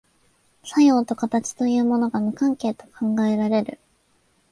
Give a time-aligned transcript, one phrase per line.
[0.63, 3.79] 作用と形というものが無関係と考えられる。